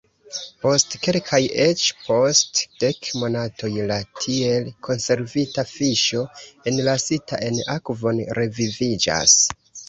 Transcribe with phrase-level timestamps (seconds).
[0.61, 6.25] Post kelkaj, eĉ post dek monatoj la tiel konservita fiŝo,
[6.73, 9.39] enlasita en akvon, reviviĝas.